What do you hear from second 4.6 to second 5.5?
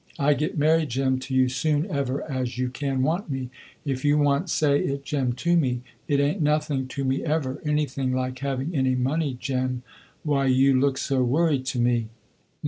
it Jem